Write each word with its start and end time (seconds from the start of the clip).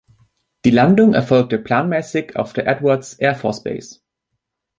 Die 0.65 0.71
Landung 0.71 1.13
erfolgte 1.13 1.59
planmäßig 1.59 2.35
auf 2.35 2.53
der 2.53 2.65
Edwards 2.65 3.13
Air 3.19 3.35
Force 3.35 3.61
Base. 3.61 3.99